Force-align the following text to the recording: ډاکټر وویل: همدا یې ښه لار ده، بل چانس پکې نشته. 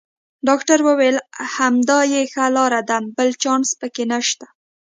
ډاکټر 0.47 0.79
وویل: 0.87 1.17
همدا 1.55 1.99
یې 2.13 2.21
ښه 2.31 2.45
لار 2.55 2.73
ده، 2.89 2.97
بل 3.15 3.29
چانس 3.41 3.69
پکې 3.79 4.03
نشته. 4.11 4.45